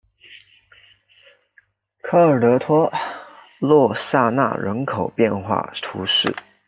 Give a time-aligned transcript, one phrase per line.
[2.01, 2.91] 科尔德托
[3.59, 6.35] 洛萨纳人口变化图示